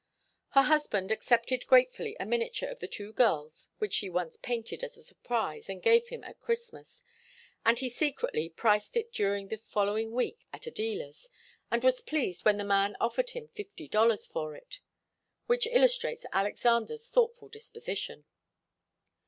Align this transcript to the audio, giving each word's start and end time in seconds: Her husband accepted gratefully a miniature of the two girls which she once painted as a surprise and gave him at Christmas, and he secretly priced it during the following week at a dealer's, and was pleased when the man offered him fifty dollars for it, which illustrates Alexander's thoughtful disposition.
Her 0.53 0.63
husband 0.63 1.11
accepted 1.11 1.67
gratefully 1.67 2.17
a 2.19 2.25
miniature 2.25 2.67
of 2.67 2.79
the 2.79 2.87
two 2.87 3.13
girls 3.13 3.69
which 3.77 3.93
she 3.93 4.09
once 4.09 4.35
painted 4.41 4.83
as 4.83 4.97
a 4.97 5.03
surprise 5.03 5.69
and 5.69 5.79
gave 5.79 6.07
him 6.07 6.23
at 6.23 6.39
Christmas, 6.39 7.03
and 7.67 7.77
he 7.77 7.87
secretly 7.87 8.49
priced 8.49 8.97
it 8.97 9.13
during 9.13 9.49
the 9.49 9.59
following 9.59 10.11
week 10.11 10.47
at 10.51 10.65
a 10.65 10.71
dealer's, 10.71 11.29
and 11.69 11.83
was 11.83 12.01
pleased 12.01 12.43
when 12.45 12.57
the 12.57 12.63
man 12.63 12.95
offered 12.99 13.29
him 13.29 13.49
fifty 13.49 13.87
dollars 13.87 14.25
for 14.25 14.55
it, 14.55 14.79
which 15.45 15.67
illustrates 15.67 16.25
Alexander's 16.33 17.07
thoughtful 17.07 17.47
disposition. 17.47 18.25